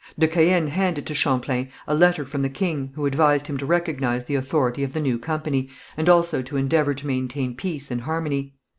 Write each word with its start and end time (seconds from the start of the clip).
De 0.17 0.27
Caën 0.27 0.67
handed 0.69 1.05
to 1.05 1.13
Champlain 1.13 1.69
a 1.85 1.93
letter 1.93 2.25
from 2.25 2.41
the 2.41 2.49
king, 2.49 2.91
who 2.95 3.05
advised 3.05 3.45
him 3.45 3.55
to 3.55 3.67
recognize 3.67 4.25
the 4.25 4.33
authority 4.33 4.83
of 4.83 4.93
the 4.93 4.99
new 4.99 5.19
company, 5.19 5.69
and 5.95 6.09
also 6.09 6.41
to 6.41 6.57
endeavour 6.57 6.95
to 6.95 7.05
maintain 7.05 7.55
peace 7.55 7.91
and 7.91 8.01
harmony. 8.01 8.55